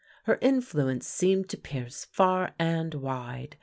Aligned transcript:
Her 0.23 0.39
influence 0.41 1.05
seemed 1.05 1.47
to 1.49 1.59
pierce 1.59 2.05
far 2.05 2.55
and 2.57 2.91
wide. 2.95 3.57